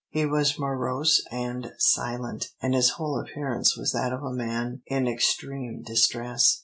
[0.09, 5.07] He was morose and silent, and his whole appearance was that of a man in
[5.07, 6.59] extreme distress.